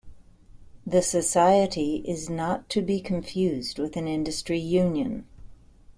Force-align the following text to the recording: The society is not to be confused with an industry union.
The 0.83 1.03
society 1.03 1.97
is 2.07 2.27
not 2.27 2.69
to 2.69 2.81
be 2.81 3.01
confused 3.01 3.77
with 3.77 3.95
an 3.95 4.07
industry 4.07 4.57
union. 4.57 5.27